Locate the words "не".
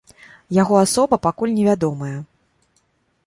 1.57-1.63